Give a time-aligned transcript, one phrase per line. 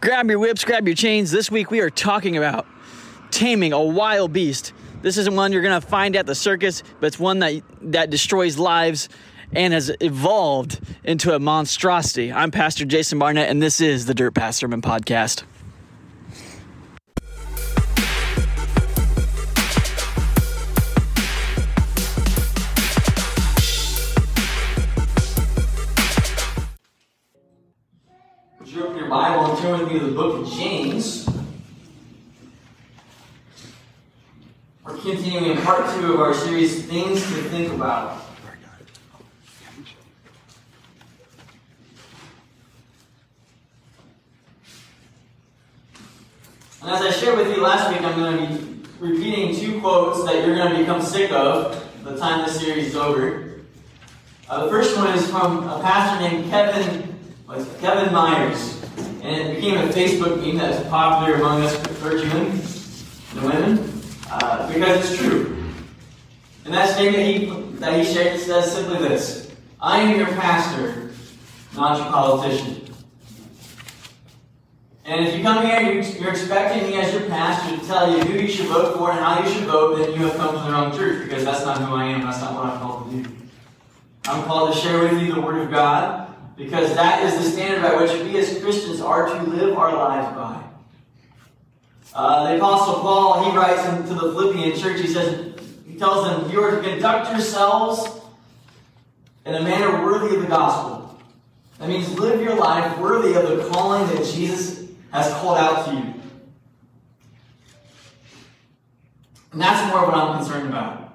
[0.00, 1.32] Grab your whips, grab your chains.
[1.32, 2.66] This week we are talking about
[3.32, 4.72] taming a wild beast.
[5.02, 8.58] This isn't one you're gonna find at the circus, but it's one that that destroys
[8.58, 9.08] lives
[9.52, 12.32] and has evolved into a monstrosity.
[12.32, 15.42] I'm Pastor Jason Barnett, and this is the Dirt Path Sermon Podcast.
[29.68, 31.28] Me to the book of James?
[34.82, 38.24] We're continuing in part two of our series, Things to Think About.
[46.80, 50.24] And as I shared with you last week, I'm going to be repeating two quotes
[50.24, 53.60] that you're going to become sick of by the time this series is over.
[54.48, 57.14] Uh, the first one is from a pastor named Kevin
[57.80, 58.77] Kevin Myers,
[59.22, 62.60] and it became a Facebook meme that was popular among us clergymen
[63.32, 65.64] and women uh, because it's true.
[66.64, 71.10] And that statement he, that he shared says simply this: "I am your pastor,
[71.74, 72.84] not your politician."
[75.04, 78.22] And if you come here and you're expecting me as your pastor to tell you
[78.24, 80.62] who you should vote for and how you should vote, then you have come to
[80.62, 82.20] the wrong church because that's not who I am.
[82.20, 83.34] That's not what I'm called to do.
[84.26, 86.27] I'm called to share with you the Word of God
[86.58, 90.36] because that is the standard by which we as Christians are to live our lives
[90.36, 90.64] by.
[92.12, 95.54] Uh, the Apostle Paul, he writes to the Philippian church, he says,
[95.86, 98.20] he tells them, You are to conduct yourselves
[99.46, 101.16] in a manner worthy of the gospel.
[101.78, 105.92] That means live your life worthy of the calling that Jesus has called out to
[105.92, 106.14] you.
[109.52, 111.07] And that's more what I'm concerned about.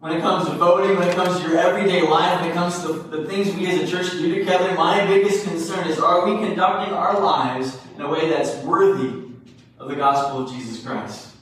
[0.00, 2.80] When it comes to voting, when it comes to your everyday life, when it comes
[2.82, 6.42] to the things we as a church do together, my biggest concern is are we
[6.42, 9.24] conducting our lives in a way that's worthy
[9.78, 11.34] of the gospel of Jesus Christ?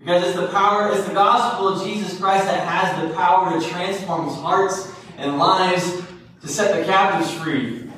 [0.00, 3.68] Because it's the power, it's the gospel of Jesus Christ that has the power to
[3.68, 6.02] transform hearts and lives,
[6.40, 7.88] to set the captives free.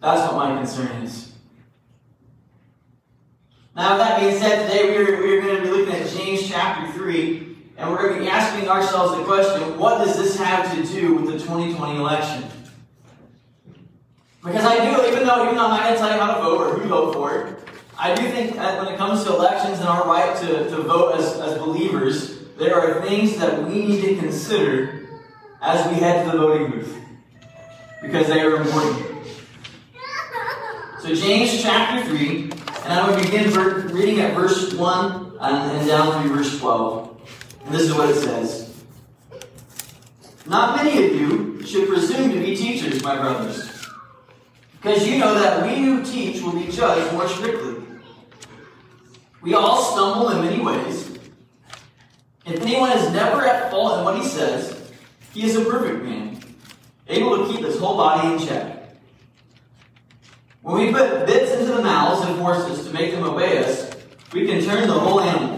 [0.00, 1.32] That's what my concern is.
[3.74, 6.92] Now, with that being said, today we're, we're going to be looking at James chapter
[6.92, 7.47] 3,
[7.78, 11.14] and we're going to be asking ourselves the question what does this have to do
[11.14, 12.44] with the 2020 election?
[14.44, 16.42] Because I do, even though, even though I'm not going to tell you how to
[16.42, 17.56] vote or who vote for,
[17.98, 21.16] I do think that when it comes to elections and our right to, to vote
[21.16, 25.08] as, as believers, there are things that we need to consider
[25.60, 26.96] as we head to the voting booth.
[28.00, 29.06] Because they are important.
[31.00, 33.52] So, James chapter 3, and I'm going to begin
[33.92, 37.07] reading at verse 1 and, and down through verse 12.
[37.68, 38.74] And this is what it says
[40.46, 43.86] Not many of you should presume to be teachers, my brothers,
[44.72, 47.84] because you know that we who teach will be judged more strictly.
[49.42, 51.18] We all stumble in many ways.
[52.46, 54.90] If anyone is never at fault in what he says,
[55.34, 56.42] he is a perfect man,
[57.06, 58.96] able to keep his whole body in check.
[60.62, 63.90] When we put bits into the mouths of horses to make them obey us,
[64.32, 65.57] we can turn the whole animal.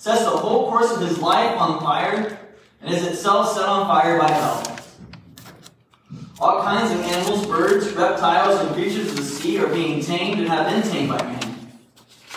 [0.00, 2.38] sets the whole course of his life on fire,
[2.80, 4.78] and is itself set on fire by hell.
[6.40, 10.48] All kinds of animals, birds, reptiles, and creatures of the sea are being tamed and
[10.48, 11.78] have been tamed by man.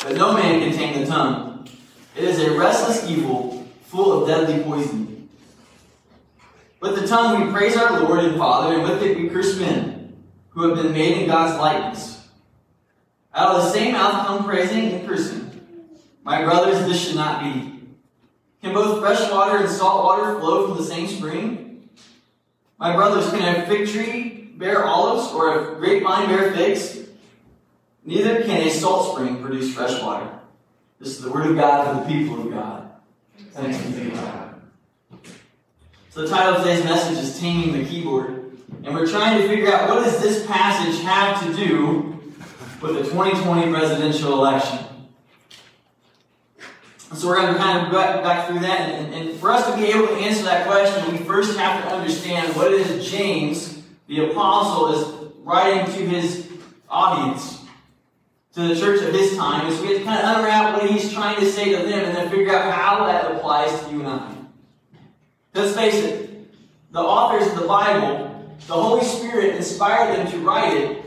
[0.03, 1.69] But no man can tame the tongue.
[2.17, 5.29] It is a restless evil, full of deadly poison.
[6.81, 10.13] With the tongue we praise our Lord and Father, and with it we curse men,
[10.49, 12.27] who have been made in God's likeness.
[13.33, 15.42] Out of the same mouth come praising and cursing.
[16.23, 17.81] My brothers, this should not be.
[18.61, 21.89] Can both fresh water and salt water flow from the same spring?
[22.79, 26.99] My brothers, can a fig tree bear olives or a grapevine bear figs?
[28.05, 30.29] Neither can a salt spring produce fresh water.
[30.99, 32.91] This is the word of God for the people of God.
[33.51, 34.61] Thanks be to God.
[36.11, 38.57] So the title of today's message is Taming the Keyboard.
[38.83, 42.21] And we're trying to figure out what does this passage have to do
[42.81, 44.79] with the 2020 presidential election.
[47.15, 48.79] So we're going to kind of go back, through that.
[48.89, 51.89] And, and for us to be able to answer that question, we first have to
[51.95, 56.49] understand what it is James, the apostle, is writing to his
[56.89, 57.61] audience,
[58.53, 61.13] to the church of his time, is we have to kind of unwrap what he's
[61.13, 64.07] trying to say to them and then figure out how that applies to you and
[64.07, 64.35] I.
[65.53, 66.51] Let's face it,
[66.91, 71.03] the authors of the Bible, the Holy Spirit inspired them to write it,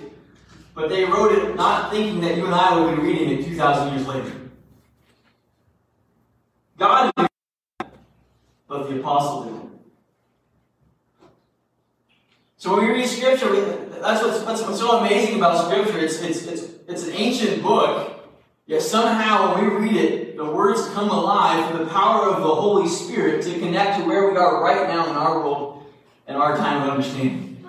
[0.75, 3.95] but they wrote it not thinking that you and I would be reading it 2,000
[3.95, 4.46] years later.
[6.79, 7.27] God knew
[8.69, 9.71] but the apostle did.
[12.59, 13.61] So when we read Scripture, we,
[14.01, 15.99] that's, what's, that's what's so amazing about Scripture.
[15.99, 18.29] It's, it's, it's, it's an ancient book,
[18.67, 22.55] yet somehow when we read it, the words come alive through the power of the
[22.55, 25.87] Holy Spirit to connect to where we are right now in our world
[26.27, 27.65] and our time of understanding.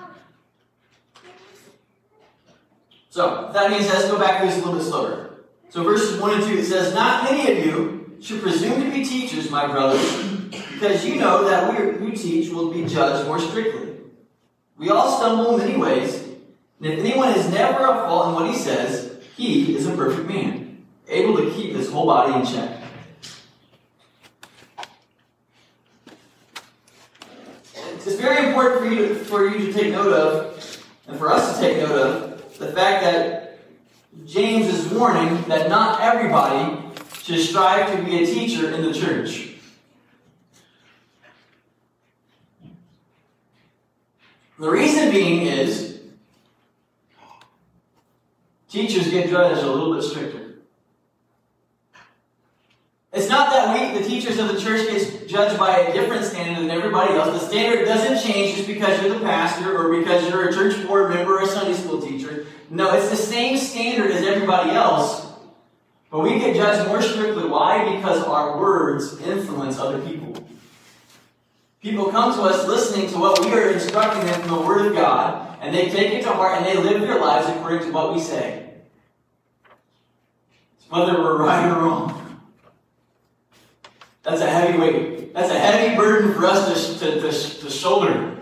[3.09, 5.26] So, that means let's go back to this a little bit slower.
[5.69, 9.03] So verses 1 and 2, it says, Not many of you should presume to be
[9.03, 10.01] teachers, my brothers,
[10.73, 13.95] because you know that we who teach will be judged more strictly.
[14.77, 16.23] We all stumble in many ways,
[16.79, 20.29] and if anyone is never at fault in what he says, he is a perfect
[20.29, 22.81] man, able to keep his whole body in check.
[27.75, 31.61] It's very important for you for you to take note of, and for us to
[31.61, 33.46] take note of, the fact that
[34.25, 36.81] James is warning that not everybody
[37.23, 39.55] should strive to be a teacher in the church.
[44.59, 45.99] The reason being is
[48.69, 50.55] teachers get judged a little bit stricter.
[53.13, 56.61] It's not that we, the teachers of the church, get judged by a different standard
[56.61, 57.41] than everybody else.
[57.41, 61.09] The standard doesn't change just because you're the pastor or because you're a church board
[61.09, 62.45] member or a Sunday school teacher.
[62.69, 65.25] No, it's the same standard as everybody else.
[66.09, 67.47] But we get judged more strictly.
[67.47, 67.95] Why?
[67.95, 70.45] Because our words influence other people.
[71.81, 74.93] People come to us listening to what we are instructing them from the Word of
[74.93, 78.13] God, and they take it to heart and they live their lives according to what
[78.13, 78.73] we say.
[80.79, 82.41] It's whether we're right or wrong.
[84.23, 85.33] That's a heavy weight.
[85.33, 88.36] That's a heavy burden for us to, to, to, to shoulder.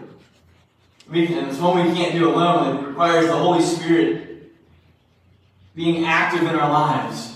[1.08, 2.78] And it's one we can't do alone.
[2.78, 4.52] It requires the Holy Spirit
[5.76, 7.36] being active in our lives.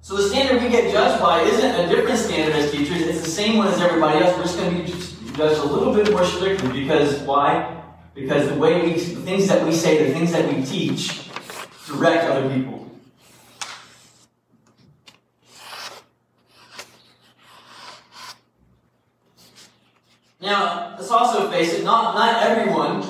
[0.00, 3.30] So the standard we get judged by isn't a different standard as teachers, it's the
[3.30, 4.36] same one as everybody else.
[4.36, 7.82] We're just going to be judged a little bit more strictly because why?
[8.14, 11.30] Because the way we, the things that we say, the things that we teach,
[11.86, 12.86] direct other people.
[20.44, 23.02] Now, let's also face it, not, not everyone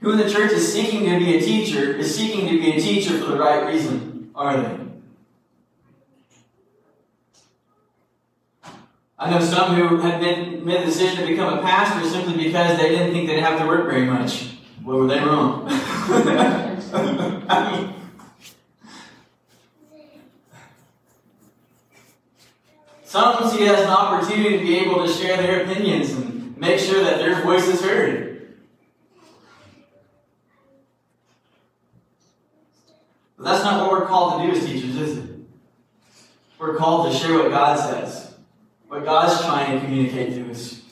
[0.00, 2.80] who in the church is seeking to be a teacher is seeking to be a
[2.80, 4.78] teacher for the right reason, are they?
[9.18, 12.78] I know some who had been, made the decision to become a pastor simply because
[12.78, 14.54] they didn't think they'd have to work very much.
[14.82, 15.68] Well, were they wrong?
[23.04, 26.78] some see it as an opportunity to be able to share their opinions and make
[26.78, 28.54] sure that their voice is heard.
[33.36, 35.30] But that's not what we're called to do as teachers, is it?
[36.58, 38.30] We're called to share what God says
[38.90, 40.82] what God's trying to communicate to us.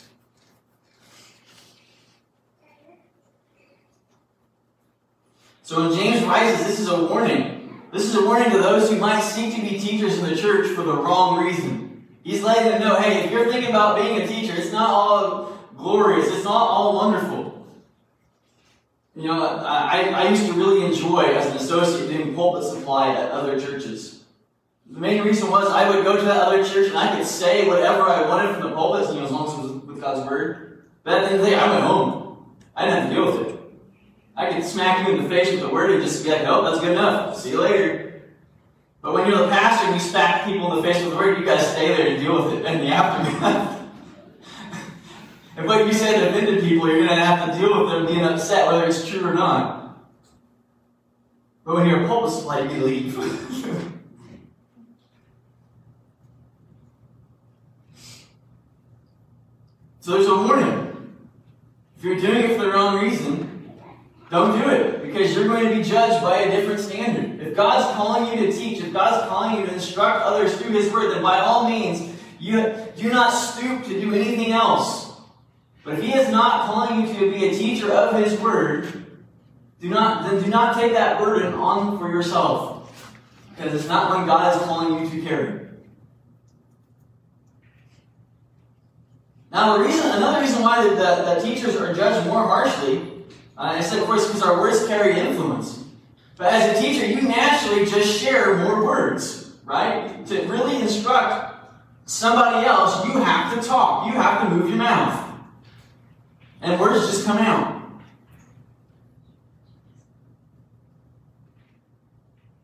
[5.65, 7.83] So when James writes this is a warning.
[7.93, 10.69] This is a warning to those who might seek to be teachers in the church
[10.69, 12.07] for the wrong reason.
[12.23, 15.58] He's letting them know, hey, if you're thinking about being a teacher, it's not all
[15.79, 16.29] glorious.
[16.29, 17.67] It's not all wonderful.
[19.17, 23.31] You know, I, I used to really enjoy, as an associate, doing pulpit supply at
[23.31, 24.23] other churches.
[24.91, 27.67] The main reason was I would go to that other church and I could say
[27.67, 30.29] whatever I wanted from the pulpit, you know, as long as it was with God's
[30.29, 30.85] word.
[31.03, 32.55] But at the end of the day, I went home.
[32.77, 33.61] I didn't have to deal with it.
[34.37, 36.63] I could smack you in the face with the word and just be like, oh,
[36.65, 37.37] that's good enough.
[37.37, 38.23] See you later.
[39.03, 41.39] But when you're the pastor and you smack people in the face with the word,
[41.39, 43.75] you gotta stay there and deal with it in the aftermath.
[45.59, 48.67] if what you said offended people, you're gonna have to deal with them being upset,
[48.67, 49.99] whether it's true or not.
[51.65, 53.95] But when you're a pulpit supply, you leave.
[60.01, 61.13] So there's a warning.
[61.99, 63.71] If you're doing it for the wrong reason,
[64.31, 67.47] don't do it because you're going to be judged by a different standard.
[67.47, 70.91] If God's calling you to teach, if God's calling you to instruct others through His
[70.91, 75.08] Word, then by all means, you do not stoop to do anything else.
[75.89, 79.07] But if He is not calling you to be a teacher of His Word,
[79.81, 82.93] do not then do not take that burden on for yourself
[83.57, 85.67] because it's not one God is calling you to carry.
[89.51, 92.99] Now, the reason, another reason why the, the, the teachers are judged more harshly,
[93.57, 95.85] uh, I said, of course, because our words carry influence.
[96.37, 100.27] But as a teacher, you naturally just share more words, right?
[100.27, 101.65] To really instruct
[102.05, 104.07] somebody else, you have to talk.
[104.07, 105.18] You have to move your mouth.
[106.61, 107.79] And words just come out.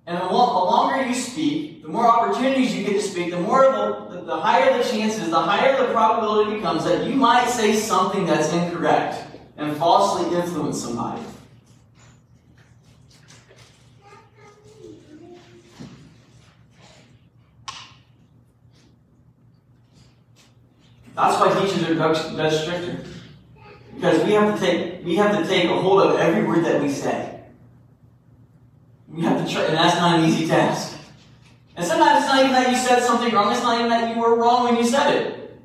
[0.06, 4.22] And the longer you speak, the more opportunities you get to speak, the more the,
[4.26, 8.52] the, higher the chances, the higher the probability becomes that you might say something that's
[8.52, 9.24] incorrect
[9.56, 11.22] and falsely influence somebody.
[21.14, 23.13] That's why teachers are judged stricter.
[23.94, 26.82] Because we have to take we have to take a hold of every word that
[26.82, 27.40] we say.
[29.08, 30.96] We have to try, and that's not an easy task.
[31.76, 34.20] And sometimes it's not even that you said something wrong, it's not even that you
[34.20, 35.60] were wrong when you said it.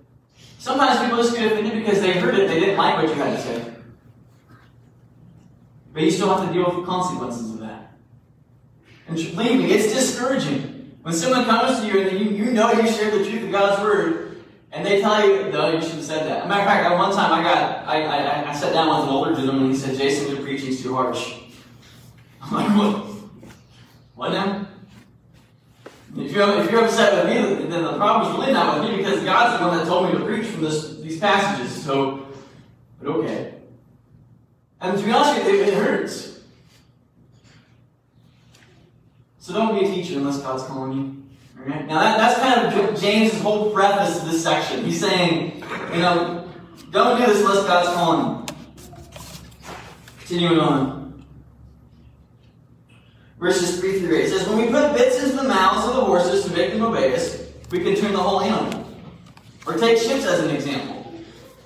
[0.57, 3.35] Sometimes people just get offended because they heard it, they didn't like what you had
[3.35, 3.73] to say.
[5.93, 7.93] But you still have to deal with the consequences of that.
[9.07, 10.97] And believe me, it's discouraging.
[11.01, 13.81] When someone comes to you and you, you know you shared the truth of God's
[13.81, 14.28] word,
[14.71, 16.47] and they tell you, no, you should have said that.
[16.47, 19.15] Matter of fact, at one time I got, I, I, I sat down with an
[19.15, 21.39] older gentleman and he said, Jason, your preaching's too harsh.
[22.41, 23.05] I'm like, what?
[24.15, 24.67] What now?
[26.17, 29.23] If you're, if you're upset with me, then the problem's really not with me because
[29.23, 31.83] God's the one that told me to preach from this, these passages.
[31.83, 32.27] So,
[33.01, 33.55] but okay.
[34.81, 36.39] And to be honest with you, it hurts.
[39.39, 41.18] So don't be a teacher unless God's calling you.
[41.65, 44.85] Now that, that's kind of James' whole preface to this section.
[44.85, 45.61] He's saying,
[45.93, 46.49] you know,
[46.91, 48.47] don't do this unless God's calling.
[50.19, 51.25] Continuing on
[53.39, 54.25] verses 3 through 8.
[54.25, 56.81] It says, When we put bits into the mouths of the horses to make them
[56.81, 58.85] obey us, we can turn the whole animal.
[59.65, 61.13] Or take ships as an example.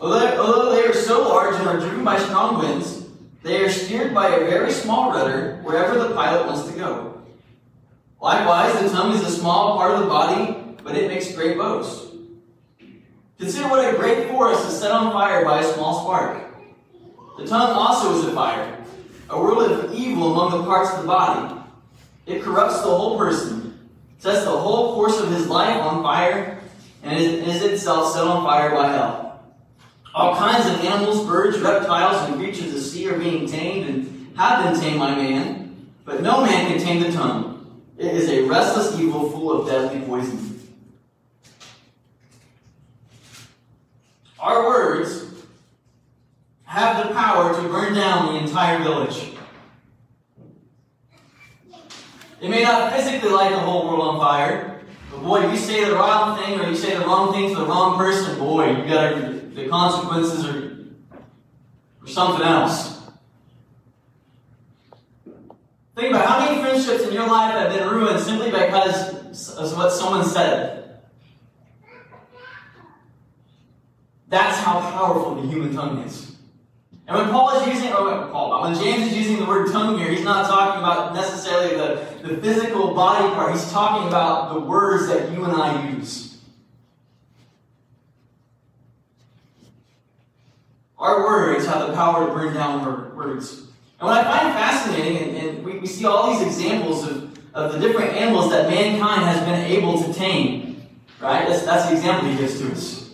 [0.02, 3.06] Although they are so large and are driven by strong winds,
[3.44, 7.13] they are steered by a very small rudder wherever the pilot wants to go.
[8.24, 12.16] Likewise, the tongue is a small part of the body, but it makes great boasts.
[13.38, 16.42] Consider what a great forest is set on fire by a small spark.
[17.38, 18.82] The tongue also is a fire,
[19.30, 21.54] a world of evil among the parts of the body.
[22.26, 23.90] It corrupts the whole person,
[24.20, 26.62] sets the whole course of his life on fire,
[27.04, 29.44] and is, itself set on fire by hell.
[30.16, 34.38] All kinds of animals, birds, reptiles, and creatures of the sea are being tamed and
[34.38, 37.53] have been tamed by man, but no man can tame the tongue.
[38.04, 40.60] It is a restless evil full of deadly poison.
[44.38, 45.24] Our words
[46.66, 49.32] have the power to burn down the entire village.
[52.42, 55.86] It may not physically light the whole world on fire, but boy, if you say
[55.86, 58.86] the wrong thing or you say the wrong thing to the wrong person, boy, you
[58.86, 60.88] got the consequences are,
[62.02, 62.93] are something else.
[65.96, 69.92] Think about how many friendships in your life have been ruined simply because of what
[69.92, 71.02] someone said.
[74.28, 76.36] That's how powerful the human tongue is.
[77.08, 80.00] And when Paul is using, oh, or Paul, when James is using the word tongue
[80.00, 83.52] here, he's not talking about necessarily the, the physical body part.
[83.52, 86.38] He's talking about the words that you and I use.
[90.98, 93.68] Our words have the power to bring down words.
[94.04, 97.72] And what I find fascinating, and, and we, we see all these examples of, of
[97.72, 100.86] the different animals that mankind has been able to tame,
[101.22, 101.48] right?
[101.48, 103.14] That's, that's the example he gives to us.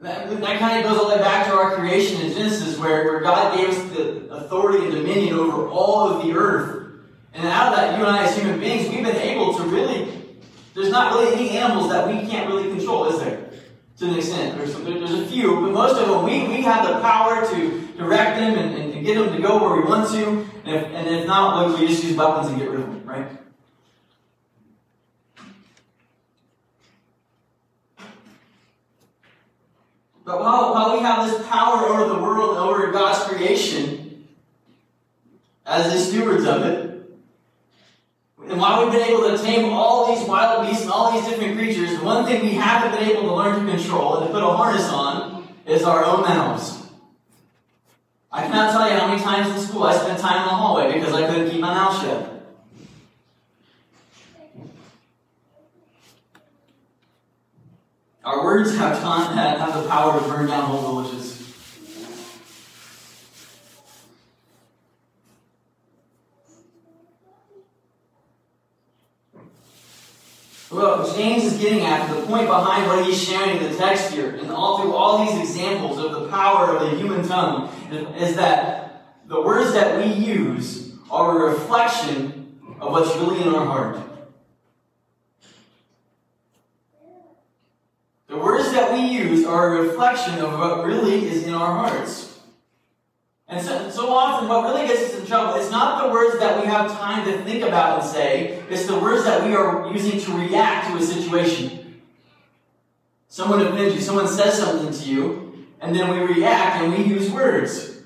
[0.00, 3.02] That, that kind of goes all the way back to our creation in Genesis, where,
[3.02, 6.92] where God gave us the authority and dominion over all of the earth.
[7.34, 10.36] And out of that, you and I, as human beings, we've been able to really.
[10.74, 13.49] There's not really any animals that we can't really control, is there?
[14.00, 14.56] To an extent.
[14.56, 18.38] There's, there's a few, but most of them, we, we have the power to direct
[18.38, 20.26] them and, and, and get them to go where we want to.
[20.64, 23.28] And if, and if not, we just use weapons and get rid of them, right?
[30.24, 34.26] But while, while we have this power over the world, over God's creation,
[35.66, 36.89] as the stewards of it,
[38.48, 41.56] and while we've been able to tame all these wild beasts and all these different
[41.56, 44.42] creatures, the one thing we haven't been able to learn to control and to put
[44.42, 46.80] a harness on is our own mouths.
[48.32, 50.92] I cannot tell you how many times in school I spent time in the hallway
[50.92, 52.26] because I couldn't keep my mouth shut.
[58.24, 61.29] Our words have, have the power to burn down whole villages.
[70.70, 74.36] Well, James is getting at the point behind what he's sharing in the text here,
[74.36, 77.68] and all through all these examples of the power of the human tongue,
[78.16, 83.66] is that the words that we use are a reflection of what's really in our
[83.66, 83.98] heart.
[88.28, 92.29] The words that we use are a reflection of what really is in our hearts.
[93.50, 96.60] And so, so often, what really gets us in trouble is not the words that
[96.60, 100.20] we have time to think about and say, it's the words that we are using
[100.20, 102.00] to react to a situation.
[103.26, 107.28] Someone offends you, someone says something to you, and then we react and we use
[107.32, 108.02] words.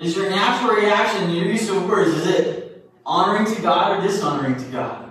[0.00, 4.56] Is your natural reaction, your use of words, is it honoring to God or dishonoring
[4.56, 5.05] to God?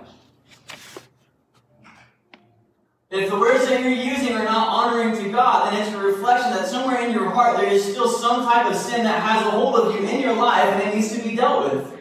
[3.16, 6.50] If the words that you're using are not honoring to God, then it's a reflection
[6.50, 9.50] that somewhere in your heart there is still some type of sin that has a
[9.50, 11.92] hold of you in your life and it needs to be dealt with.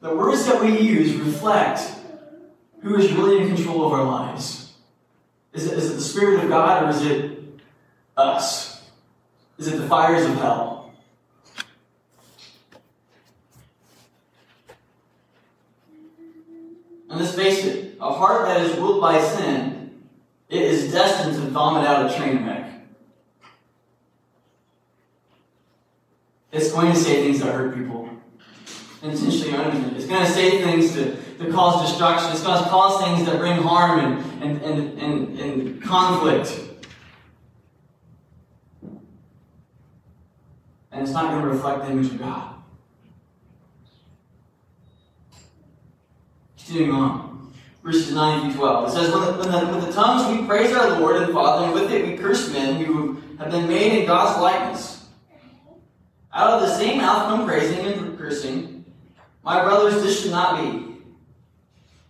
[0.00, 1.82] The words that we use reflect
[2.82, 4.72] who is really in control of our lives.
[5.52, 7.38] Is it, is it the Spirit of God or is it
[8.16, 8.82] us?
[9.58, 10.92] Is it the fires of hell?
[17.10, 20.02] And let's face it, a heart that is ruled by sin,
[20.48, 22.70] it is destined to vomit out a train wreck.
[26.52, 28.08] It's going to say things that hurt people.
[29.02, 29.96] Intentionally or unintentionally.
[29.96, 32.32] It's going to say things to, to cause destruction.
[32.32, 36.58] It's going to cause things that bring harm and, and, and, and, and conflict.
[40.90, 42.54] And it's not going to reflect the image of God.
[46.58, 47.29] Continuing on
[47.82, 48.88] verses 9 through 12.
[48.88, 51.90] It says, the, the, With the tongues we praise our Lord and Father, and with
[51.90, 55.08] it we curse men who have been made in God's likeness.
[56.32, 58.84] Out of the same mouth come praising and cursing.
[59.42, 60.90] My brothers, this should not be.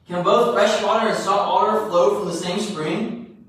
[0.09, 3.47] Can both fresh water and salt water flow from the same spring?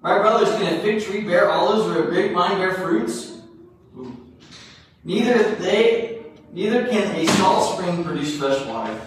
[0.00, 3.38] My brothers, can a fig tree bear olives or a grapevine bear fruits?
[5.04, 8.98] Neither they, neither can a salt spring produce fresh water.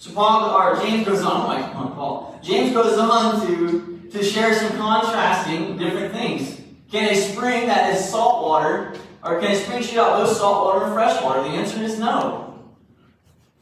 [0.00, 2.40] So Paul or James goes on, Paul.
[2.42, 6.58] James goes on to, to share some contrasting different things.
[6.90, 10.64] Can a spring that is salt water, or can a spring shoot out both salt
[10.64, 11.42] water and fresh water?
[11.42, 12.64] The answer is no.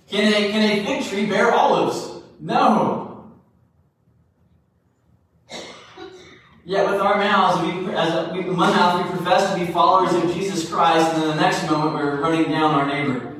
[0.08, 2.22] Can a, can a fig tree bear olives?
[2.38, 3.32] No.
[6.64, 10.32] Yet with our mouths, we, as we, one mouth, we profess to be followers of
[10.32, 13.37] Jesus Christ, and then the next moment we're running down our neighbor.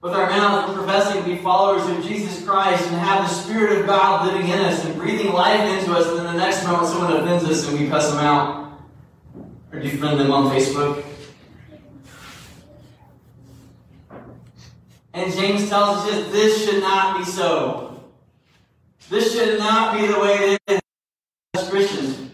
[0.00, 3.86] With our mouth, professing to be followers of Jesus Christ and have the Spirit of
[3.86, 7.12] God living in us and breathing life into us, and then the next moment someone
[7.14, 8.80] offends us and we cuss them out
[9.72, 11.04] or defriend them on Facebook.
[15.14, 18.04] And James tells us that this should not be so.
[19.10, 20.80] This should not be the way it is
[21.54, 22.30] as Christians.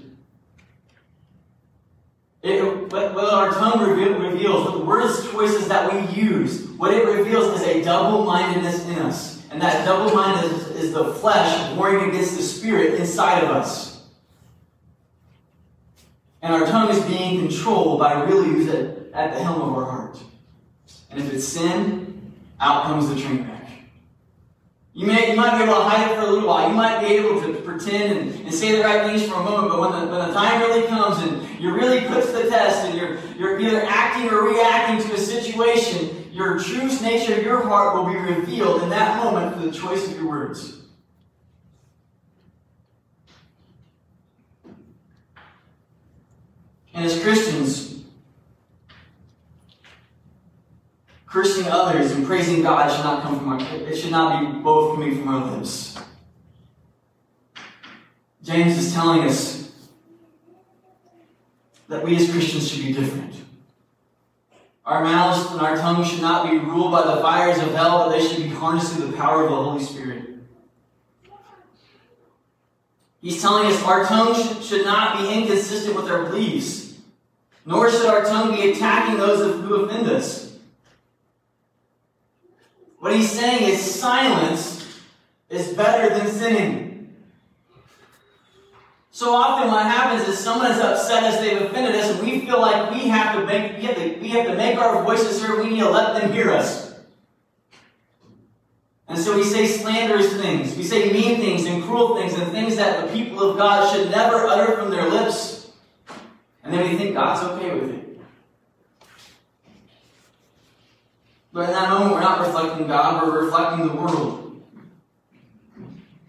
[2.43, 7.67] It, what our tongue reveals, the words choices that we use, what it reveals is
[7.67, 9.43] a double-mindedness in us.
[9.51, 14.03] And that double-mindedness is the flesh warring against the spirit inside of us.
[16.43, 19.85] And our tongue is being controlled by really who's at, at the helm of our
[19.85, 20.19] heart.
[21.11, 23.71] And if it's sin, out comes the train wreck.
[24.93, 26.69] You, may, you might be able to hide it for a little while.
[26.69, 29.69] You might be able to pretend and, and say the right things for a moment,
[29.69, 32.85] but when the, when the time really comes and you're really put to the test
[32.87, 37.95] and you're, you're either acting or reacting to a situation, your true nature, your heart
[37.95, 40.81] will be revealed in that moment through the choice of your words.
[46.93, 47.95] And as Christians,
[51.35, 54.95] Cursing others and praising God should not come from our it should not be both
[54.95, 55.99] coming from our lips.
[58.45, 59.73] James is telling us
[61.89, 63.35] that we as Christians should be different.
[64.85, 68.11] Our mouths and our tongues should not be ruled by the fires of hell, but
[68.11, 70.29] they should be harnessed through the power of the Holy Spirit.
[73.23, 76.99] He's telling us our tongue should not be inconsistent with our beliefs,
[77.65, 80.59] nor should our tongue be attacking those who offend us.
[82.99, 84.87] What he's saying is silence
[85.49, 86.84] is better than sinning.
[89.15, 92.61] So often what happens is someone has upset us, they've offended us, and we feel
[92.61, 95.63] like we have to make, we have to, we have to make our voices heard,
[95.63, 96.97] we need to let them hear us.
[99.07, 102.75] And so we say slanderous things, we say mean things and cruel things and things
[102.75, 105.71] that the people of God should never utter from their lips.
[106.65, 108.21] And then we think God's okay with it.
[111.53, 114.44] But in that moment, we're not reflecting God, we're reflecting the world.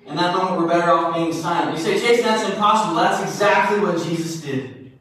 [0.06, 1.78] In that moment, we're better off being silent.
[1.78, 2.96] You say, Jason, that's impossible.
[2.96, 4.92] That's exactly what Jesus did.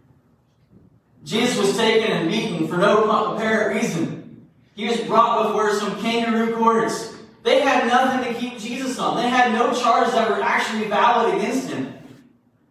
[1.25, 4.49] Jesus was taken and beaten for no apparent reason.
[4.75, 7.15] He was brought before some kangaroo courts.
[7.43, 9.17] They had nothing to keep Jesus on.
[9.17, 11.93] They had no charges that were actually valid against him.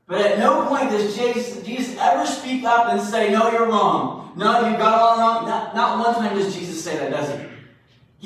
[0.07, 4.33] But at no point does Jesus, ever speak up and say, No, you're wrong.
[4.35, 5.47] No, you got all wrong.
[5.47, 7.47] Not, not one time does Jesus say that, does he?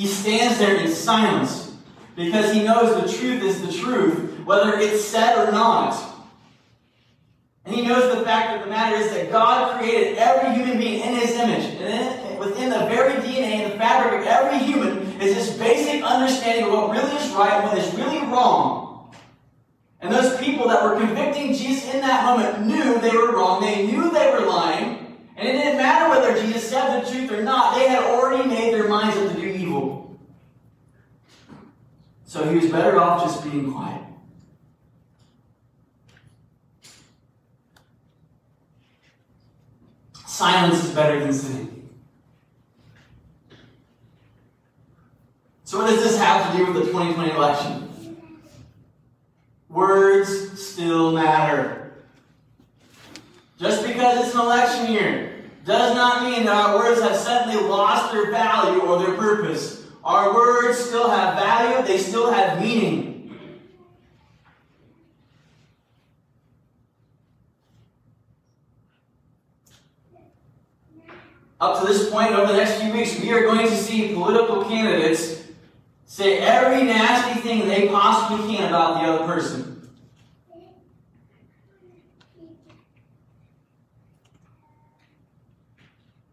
[0.02, 1.67] He stands there in silence
[2.18, 6.04] because he knows the truth is the truth, whether it's said or not.
[7.64, 11.02] And he knows the fact of the matter is that God created every human being
[11.02, 11.80] in his image.
[11.80, 16.66] And within the very DNA and the fabric of every human is this basic understanding
[16.66, 19.14] of what really is right and what is really wrong.
[20.02, 23.62] And those people that were convicting Jesus in that moment knew they were wrong.
[23.62, 25.20] They knew they were lying.
[25.36, 27.76] And it didn't matter whether Jesus said the truth or not.
[27.76, 30.08] They had already made their minds up to do evil.
[32.28, 34.02] So he was better off just being quiet.
[40.26, 41.90] Silence is better than sinning.
[45.63, 48.18] So, what does this have to do with the 2020 election?
[49.70, 51.94] Words still matter.
[53.58, 58.12] Just because it's an election year does not mean that our words have suddenly lost
[58.12, 59.77] their value or their purpose.
[60.08, 63.38] Our words still have value, they still have meaning.
[71.60, 74.63] Up to this point, over the next few weeks, we are going to see political
[74.63, 75.43] candidates
[76.06, 79.77] say every nasty thing they possibly can about the other person.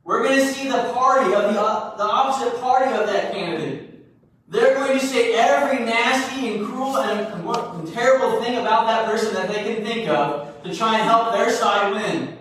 [0.05, 3.91] We're going to see the party of the, uh, the opposite party of that candidate.
[4.49, 9.33] They're going to say every nasty and cruel and, and terrible thing about that person
[9.35, 12.37] that they can think of to try and help their side win.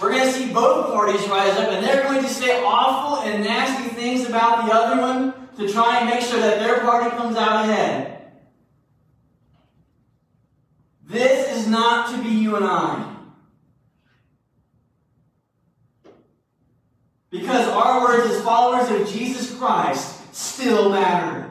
[0.00, 3.44] We're going to see both parties rise up, and they're going to say awful and
[3.44, 7.36] nasty things about the other one to try and make sure that their party comes
[7.36, 8.32] out ahead.
[11.04, 13.16] This is not to be you and I.
[17.30, 21.48] Because our words as followers of Jesus Christ still matter.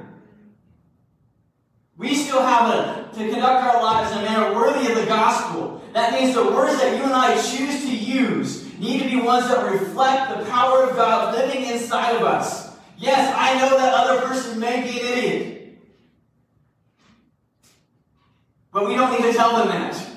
[1.98, 5.84] We still have a, to conduct our lives in a manner worthy of the gospel.
[5.94, 9.48] That means the words that you and I choose to use need to be ones
[9.48, 12.78] that reflect the power of God living inside of us.
[12.98, 15.78] Yes, I know that other person may be an idiot.
[18.72, 20.09] But we don't need to tell them that.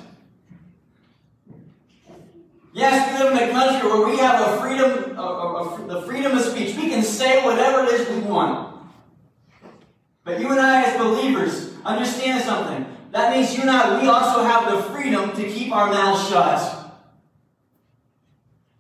[2.72, 6.02] Yes, we live in a country where we have a freedom, a, a, a, the
[6.02, 6.74] freedom of speech.
[6.76, 8.76] We can say whatever it is we want.
[10.24, 12.86] But you and I, as believers, understand something.
[13.10, 16.82] That means you and I, we also have the freedom to keep our mouths shut.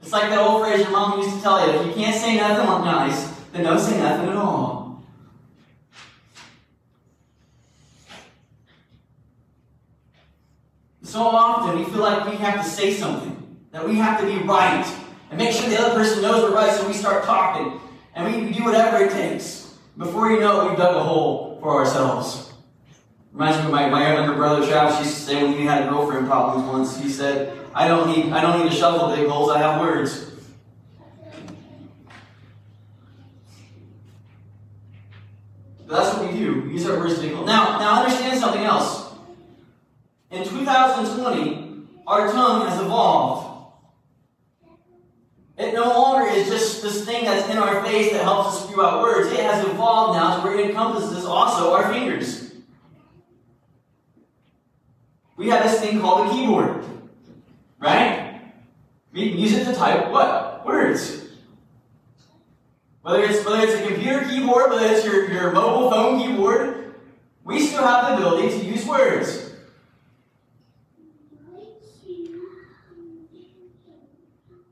[0.00, 2.36] It's like that old phrase your mom used to tell you if you can't say
[2.36, 5.02] nothing nice, then don't say nothing at all.
[11.02, 13.31] So often we feel like we have to say something,
[13.72, 14.86] that we have to be right,
[15.30, 17.80] and make sure the other person knows we're right, so we start talking,
[18.14, 19.74] and we do whatever it takes.
[19.96, 22.52] Before you know it, we've dug a hole for ourselves.
[23.32, 25.88] Reminds me of my, my younger brother Travis used to say when he had a
[25.88, 29.50] girlfriend problems once, he said, I don't need I don't need to shovel big holes,
[29.50, 30.30] I have words.
[35.86, 36.62] But that's what we do.
[36.62, 37.46] We use our words to dig holes.
[37.46, 39.14] Now, now understand something else.
[40.30, 43.51] In 2020, our tongue has evolved.
[45.62, 48.82] It no longer is just this thing that's in our face that helps us spew
[48.82, 49.30] out words.
[49.32, 52.52] It has evolved now to where it encompasses also our fingers.
[55.36, 56.84] We have this thing called a keyboard.
[57.78, 58.40] Right?
[59.12, 60.64] We use it to type what?
[60.66, 61.22] Words.
[63.02, 66.94] Whether it's whether it's a computer keyboard, whether it's your, your mobile phone keyboard,
[67.44, 69.50] we still have the ability to use words.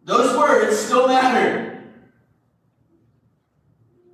[0.04, 1.82] Those words still matter.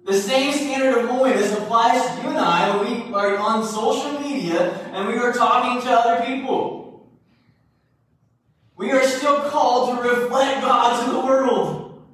[0.04, 4.20] The same standard of holiness applies to you and I when we are on social
[4.20, 7.10] media and we are talking to other people.
[8.76, 12.04] We are still called to reflect God to the world.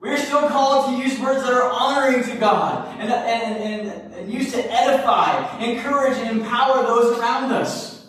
[0.00, 4.14] We are still called to use words that are honoring to God and, and, and,
[4.14, 8.08] and used to edify, encourage, and empower those around us.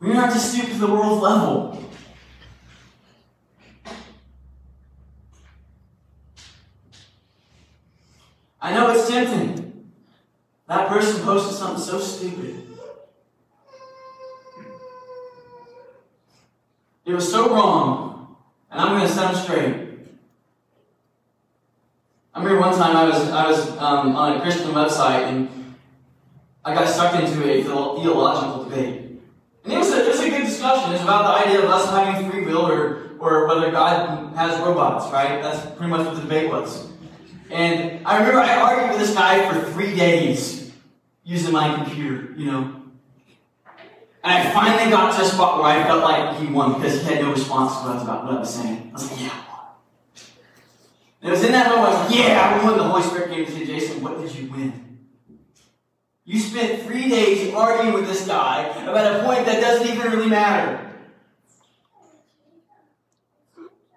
[0.00, 1.80] We are not to stoop to the world's level.
[8.60, 9.90] I know it's tempting.
[10.68, 12.66] That person posted something so stupid.
[17.04, 18.36] It was so wrong,
[18.70, 19.88] and I'm going to set them straight.
[22.32, 25.48] I remember one time I was I was um, on a Christian website and
[26.64, 29.20] I got sucked into a theological debate,
[29.64, 30.92] and it was a, it was a good discussion.
[30.92, 35.10] It's about the idea of us having free will or or whether God has robots.
[35.12, 35.42] Right?
[35.42, 36.90] That's pretty much what the debate was.
[37.50, 40.72] And I remember I argued with this guy for three days
[41.24, 42.32] using my computer.
[42.36, 42.76] You know.
[44.22, 47.14] And I finally got to a spot where I felt like he won because he
[47.14, 48.90] had no response to what I was about what I was saying.
[48.90, 49.44] I was like, yeah.
[51.22, 52.76] And it was in that moment I was like, yeah, I won.
[52.76, 54.98] The Holy Spirit came to say, Jason, what did you win?
[56.24, 60.28] You spent three days arguing with this guy about a point that doesn't even really
[60.28, 60.86] matter.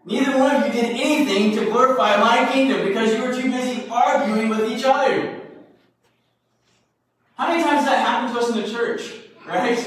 [0.05, 3.87] Neither one of you did anything to glorify my kingdom because you were too busy
[3.89, 5.42] arguing with each other.
[7.43, 9.11] How many times that happened to us in the church?
[9.45, 9.77] Right?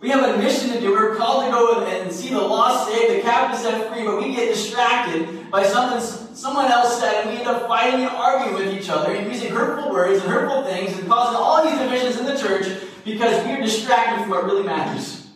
[0.00, 0.90] We have a mission to do.
[0.90, 4.34] We're called to go and see the lost saved, the captive set free, but we
[4.34, 6.00] get distracted by something
[6.34, 9.52] someone else said, and we end up fighting and arguing with each other and using
[9.52, 12.66] hurtful words and hurtful things and causing all these divisions in the church
[13.04, 15.28] because we are distracted from what really matters.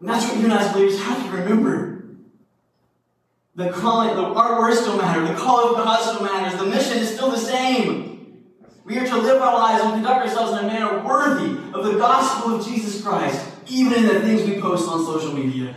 [0.00, 2.06] And that's what you and I as believers have to remember.
[3.54, 5.28] The calling, the, our words still matter.
[5.28, 6.58] The call of God still matters.
[6.58, 8.13] The mission is still the same.
[8.84, 11.98] We are to live our lives and conduct ourselves in a manner worthy of the
[11.98, 15.74] gospel of Jesus Christ, even in the things we post on social media.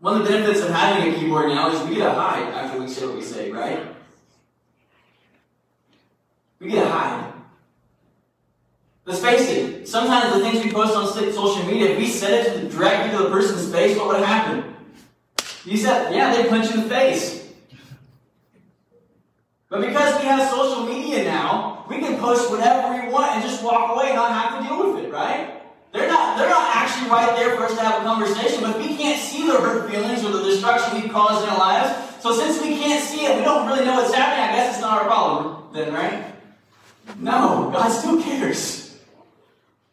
[0.00, 2.78] One of the benefits of having a keyboard now is we get to hide after
[2.78, 3.86] we say what we say, right?
[6.60, 7.27] We get to hide.
[9.08, 12.52] Let's face it, sometimes the things we post on social media, if we said it
[12.52, 14.76] to the, directly to the person's face, what would happen?
[15.64, 17.50] You said, yeah, they'd punch you in the face.
[19.70, 23.64] But because we have social media now, we can post whatever we want and just
[23.64, 25.62] walk away and not have to deal with it, right?
[25.94, 28.94] They're not, they're not actually right there for us to have a conversation, but we
[28.94, 32.22] can't see the hurt feelings or the destruction we've caused in our lives.
[32.22, 34.82] So since we can't see it, we don't really know what's happening, I guess it's
[34.82, 36.34] not our problem then, right?
[37.16, 38.87] No, God still cares.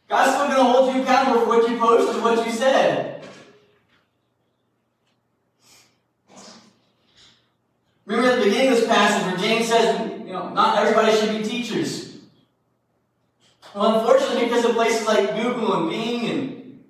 [0.07, 3.23] God's still going to hold you accountable for what you posted and what you said.
[8.05, 11.35] Remember at the beginning of this passage where James says, you know, not everybody should
[11.35, 12.17] be teachers.
[13.73, 16.83] Well, unfortunately, because of places like Google and Bing and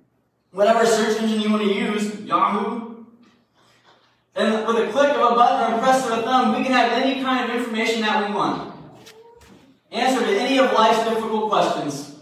[0.51, 3.05] whatever search engine you want to use, Yahoo,
[4.35, 6.73] and with a click of a button or a press of a thumb, we can
[6.73, 8.73] have any kind of information that we want.
[9.91, 12.14] Answer to any of life's difficult questions.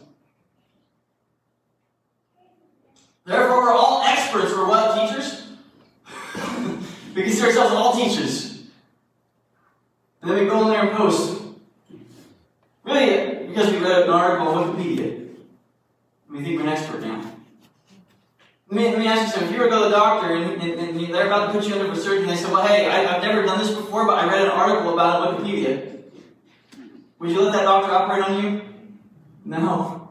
[3.54, 4.52] Therefore, we're all experts.
[4.52, 5.48] We're what, teachers?
[7.16, 8.64] we consider ourselves all teachers.
[10.22, 11.40] And then we go in there and post.
[12.84, 15.30] Really, because we read an article on Wikipedia.
[16.32, 17.32] We think we're an expert now.
[18.70, 19.50] Let me, let me ask you something.
[19.50, 21.68] If you were to go to the doctor and, and, and they're about to put
[21.68, 24.08] you under for surgery and they say, well, hey, I, have never done this before,
[24.08, 26.02] but I read an article about it on Wikipedia.
[27.20, 28.62] Would you let that doctor operate on you?
[29.46, 30.03] No.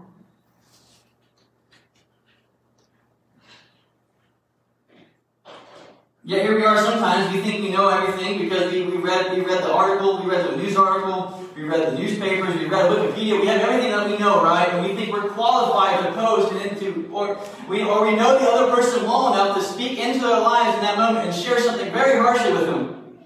[6.24, 9.44] Yet here we are sometimes, we think we know everything because we, we, read, we
[9.44, 13.40] read the article, we read the news article, we read the newspapers, we read Wikipedia,
[13.40, 14.68] we have everything that we know, right?
[14.68, 18.48] And we think we're qualified to post and into, or we, or we know the
[18.48, 21.90] other person well enough to speak into their lives in that moment and share something
[21.92, 23.18] very harshly with them.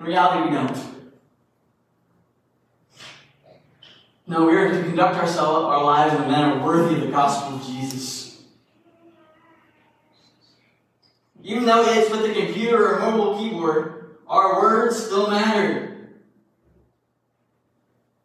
[0.00, 0.76] In reality, we don't.
[4.26, 7.58] No, we are to conduct ourselves, our lives in a manner worthy of the gospel
[7.58, 8.27] of Jesus.
[11.48, 16.10] Even though it's with a computer or a mobile keyboard, our words still matter.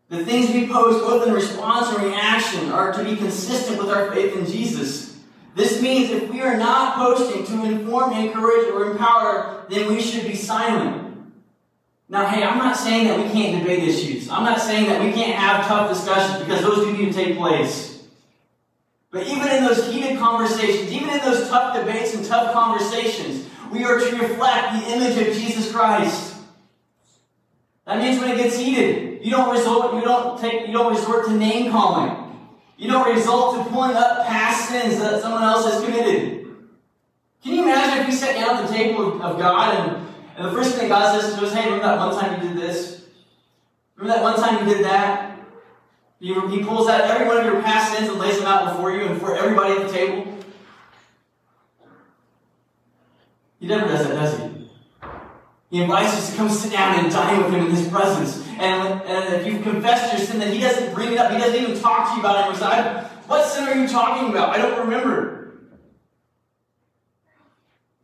[0.09, 4.11] The things we post, both in response and reaction, are to be consistent with our
[4.11, 5.17] faith in Jesus.
[5.55, 10.27] This means if we are not posting to inform, encourage, or empower, then we should
[10.27, 11.31] be silent.
[12.09, 14.29] Now, hey, I'm not saying that we can't debate issues.
[14.29, 17.37] I'm not saying that we can't have tough discussions because those do need to take
[17.37, 17.92] place.
[19.13, 23.83] But even in those heated conversations, even in those tough debates and tough conversations, we
[23.83, 26.35] are to reflect the image of Jesus Christ.
[27.85, 31.27] That means when it gets heated, you don't resort, you don't take, you don't resort
[31.27, 32.17] to name calling.
[32.75, 36.47] You don't resort to pulling up past sins that someone else has committed.
[37.43, 40.51] Can you imagine if we sat down at the table of, God and, and the
[40.51, 43.05] first thing God says to us, hey, remember that one time you did this?
[43.95, 45.32] Remember that one time you did that?
[46.23, 48.93] He, he pulls out every one of your past sins and lays them out before
[48.93, 50.37] you and for everybody at the table.
[53.59, 54.69] He never does that, does he?
[55.69, 58.41] He invites us to come sit down and dine with him in his presence.
[58.51, 61.29] And, and if you've confessed your sin, then he doesn't bring it up.
[61.29, 62.57] He doesn't even talk to you about it.
[62.57, 64.51] Goes, what sin are you talking about?
[64.51, 65.55] I don't remember.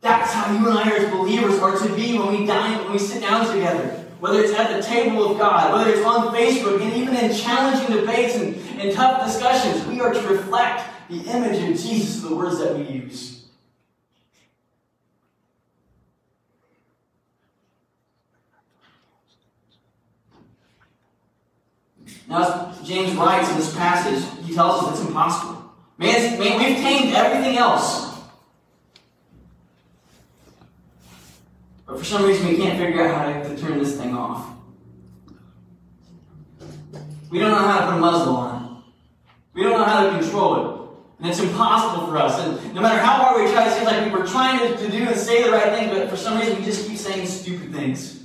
[0.02, 2.98] That's how you and I as believers are to be when we dine, when we
[2.98, 3.99] sit down together.
[4.20, 7.96] Whether it's at the table of God, whether it's on Facebook, and even in challenging
[7.96, 12.36] debates and, and tough discussions, we are to reflect the image of Jesus in the
[12.36, 13.46] words that we use.
[22.28, 25.72] Now, as James writes in this passage, he tells us it's impossible.
[25.98, 28.19] Man, man we've tamed everything else.
[31.90, 34.48] But for some reason, we can't figure out how to, to turn this thing off.
[37.30, 38.82] We don't know how to put a muzzle on it.
[39.54, 40.80] We don't know how to control it.
[41.18, 42.40] And it's impossible for us.
[42.40, 44.98] And no matter how hard we try, it seems like we're trying to, to do
[44.98, 48.24] and say the right thing, but for some reason we just keep saying stupid things.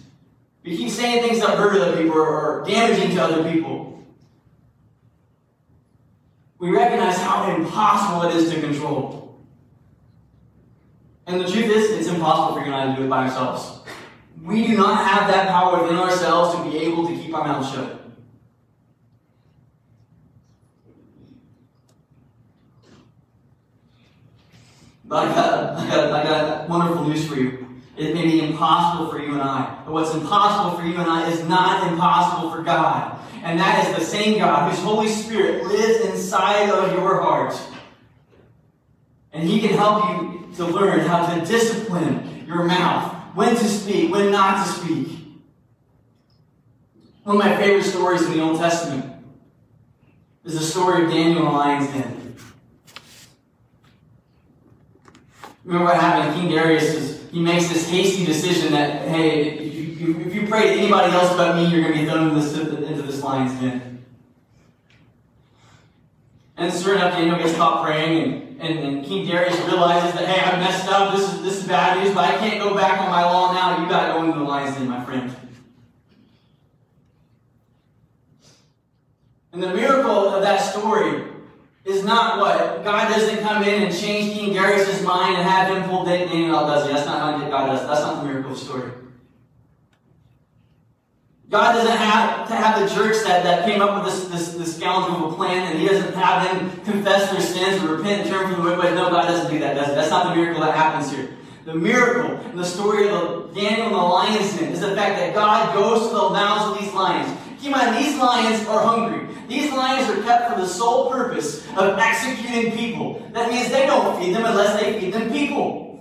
[0.63, 3.95] We keep saying things that hurt other people or, or damaging to other people
[6.57, 9.24] we recognize how impossible it is to control.
[11.27, 13.79] And the truth is, it's impossible for you and I to do it by ourselves.
[14.43, 17.71] We do not have that power within ourselves to be able to keep our mouths
[17.71, 18.01] shut.
[25.05, 27.67] But I got, I, got, I got wonderful news for you.
[27.97, 29.81] It may be impossible for you and I.
[29.85, 33.95] But what's impossible for you and I is not impossible for God and that is
[33.95, 37.55] the same God whose Holy Spirit lives inside of your heart.
[39.31, 44.11] And He can help you to learn how to discipline your mouth, when to speak,
[44.11, 45.07] when not to speak.
[47.23, 49.13] One of my favorite stories in the Old Testament
[50.43, 52.35] is the story of Daniel in the lion's den.
[55.63, 56.35] Remember what happened?
[56.35, 60.47] to King Darius is, he makes this hasty decision that, hey, if you, if you
[60.47, 64.05] pray to anybody else but me, you're going to be thrown into this, lion's den.
[66.57, 70.41] And sure enough, Daniel gets caught praying, and, and, and, King Darius realizes that, hey,
[70.41, 71.15] I messed up.
[71.15, 73.81] This is, this is bad news, but I can't go back on my law now.
[73.81, 75.35] You got to go into the lion's den, my friend.
[79.51, 81.23] And the miracle of that story
[81.85, 85.89] is not what God doesn't come in and change King Darius' mind and have him
[85.89, 86.93] pull Daniel out, does he?
[86.93, 87.87] That's not how God does.
[87.87, 88.91] That's not the miracle story.
[91.55, 94.75] God doesn't have to have the jerks that, that came up with this, this, this
[94.75, 98.29] scoundrel of a plan, and He doesn't have them confess their sins and repent and
[98.29, 98.93] turn from the wicked ways.
[98.93, 99.95] No, God doesn't do that, does He?
[99.95, 101.29] That's not the miracle that happens here.
[101.63, 105.33] The miracle in the story of Daniel and the lion's den is the fact that
[105.33, 107.31] God goes to the mouths of these lions.
[107.61, 109.25] Keep in mind, these lions are hungry.
[109.47, 113.25] These lions are kept for the sole purpose of executing people.
[113.31, 115.94] That means they don't feed them unless they feed them people.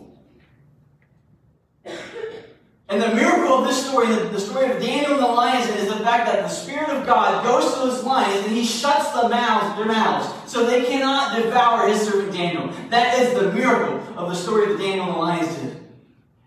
[2.89, 6.01] And the miracle of this story, the story of Daniel and the lions, is the
[6.01, 9.77] fact that the Spirit of God goes to those lions and he shuts the mouths,
[9.79, 12.69] their mouths, so they cannot devour his servant Daniel.
[12.91, 15.81] That is the miracle of the story that Daniel and the lions did.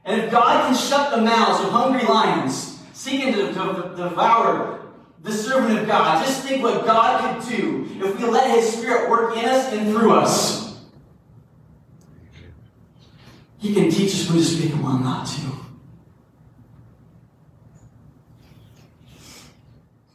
[0.06, 4.80] And if God can shut the mouths of hungry lions seeking to, to devour
[5.24, 9.10] the servant of God, just think what God could do if we let his Spirit
[9.10, 10.80] work in us and through us.
[13.58, 15.58] He can teach us when to speak and when not to.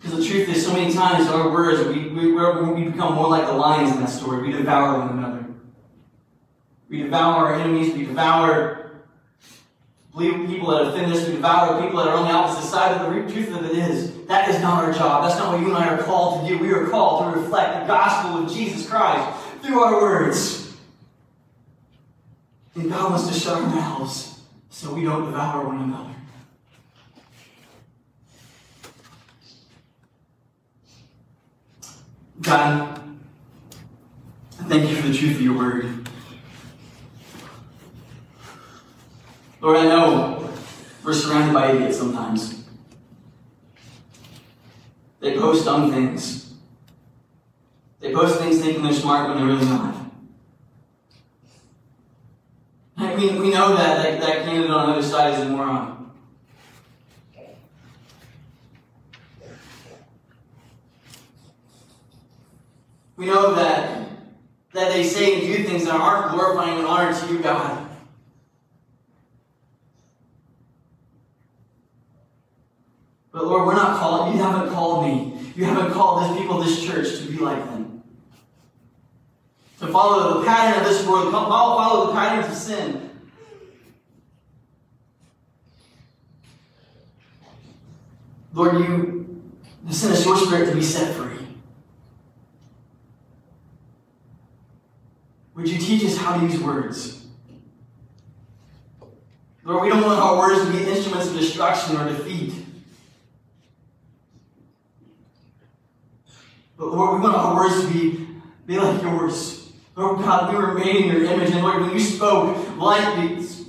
[0.01, 3.45] Because the truth is, so many times our words, we, we, we become more like
[3.45, 4.49] the lions in that story.
[4.49, 5.45] We devour one another.
[6.89, 7.95] We devour our enemies.
[7.95, 9.03] We devour
[10.17, 11.27] people that offend us.
[11.27, 12.99] We devour people that are on the opposite side.
[12.99, 15.25] But the truth of it is, that is not our job.
[15.25, 16.59] That's not what you and I are called to do.
[16.59, 20.75] We are called to reflect the gospel of Jesus Christ through our words.
[22.75, 26.15] And God wants to shut our mouths so we don't devour one another.
[32.43, 33.01] God,
[34.61, 36.09] I thank you for the truth of your word.
[39.61, 40.53] Lord, I know
[41.05, 42.65] we're surrounded by idiots sometimes.
[45.21, 46.55] They post dumb things.
[48.01, 49.95] They post things thinking they're smart when they're really not.
[52.97, 56.02] I mean, we know that, that that candidate on the other side is a moron.
[63.23, 64.09] We know that,
[64.73, 67.89] that they say and do things that aren't glorifying and honor to you, God.
[73.31, 75.53] But Lord, we're not called, you haven't called me.
[75.55, 78.03] You haven't called this people, this church, to be like them.
[79.79, 83.11] To follow the pattern of this world, follow, follow the patterns of sin.
[88.53, 89.41] Lord, you
[89.91, 91.32] sent us your spirit to be set free.
[95.63, 97.25] Would you teach us how to use words?
[99.63, 102.53] Lord, we don't want our words to be instruments of destruction or defeat.
[106.77, 108.27] But Lord, we want our words to be,
[108.67, 109.71] be like yours.
[109.95, 111.53] Lord God, we were made in your image.
[111.53, 113.17] And Lord, when you spoke, light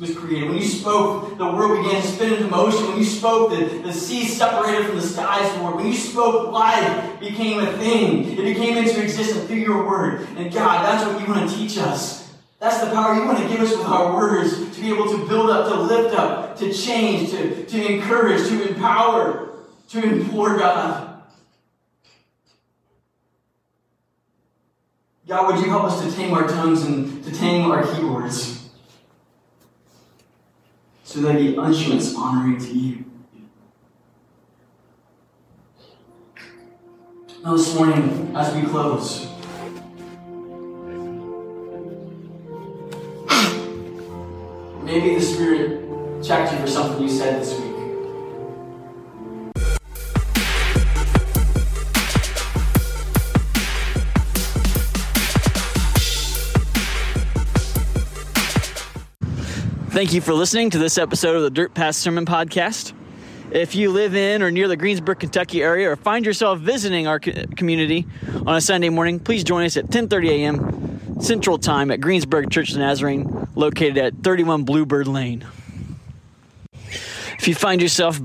[0.04, 0.49] was created.
[0.49, 2.88] When you spoke, the world began to spin into motion.
[2.88, 5.76] When you spoke, the, the seas separated from the skies, Lord.
[5.76, 8.38] When you spoke, life became a thing.
[8.38, 10.28] It became into existence through your word.
[10.36, 12.34] And God, that's what you want to teach us.
[12.60, 15.26] That's the power you want to give us with our words to be able to
[15.28, 19.54] build up, to lift up, to change, to, to encourage, to empower,
[19.89, 21.22] to implore God.
[25.28, 28.62] God, would you help us to tame our tongues and to tame our keyboards
[31.14, 33.05] so they be instruments honoring to you?
[37.43, 39.28] Now, this morning, as we close,
[44.82, 47.72] maybe the Spirit checked you for something you said this week.
[59.94, 62.94] Thank you for listening to this episode of the Dirt Path Sermon Podcast.
[63.52, 67.20] If you live in or near the Greensburg, Kentucky area or find yourself visiting our
[67.20, 68.08] community
[68.48, 71.22] on a Sunday morning, please join us at 10:30 a.m.
[71.22, 75.46] Central Time at Greensburg Church of Nazarene, located at 31 Bluebird Lane.
[77.38, 78.20] If you find yourself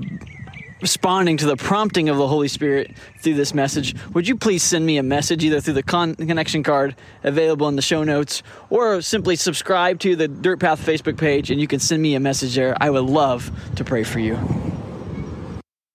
[0.81, 4.85] responding to the prompting of the Holy Spirit through this message, would you please send
[4.85, 9.01] me a message either through the con- connection card available in the show notes or
[9.01, 12.55] simply subscribe to the Dirt Path Facebook page and you can send me a message
[12.55, 12.75] there.
[12.79, 14.37] I would love to pray for you.